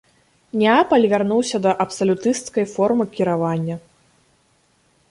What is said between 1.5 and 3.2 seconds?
да абсалютысцкай формы